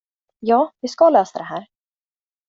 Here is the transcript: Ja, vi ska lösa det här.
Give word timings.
Ja, 0.41 0.71
vi 0.81 0.87
ska 0.87 1.09
lösa 1.09 1.37
det 1.39 1.43
här. 1.45 1.67